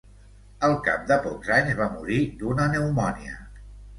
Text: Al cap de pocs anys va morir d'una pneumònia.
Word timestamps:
Al 0.67 0.71
cap 0.87 1.03
de 1.11 1.17
pocs 1.25 1.51
anys 1.57 1.77
va 1.81 1.89
morir 1.97 2.17
d'una 2.39 2.67
pneumònia. 2.71 3.37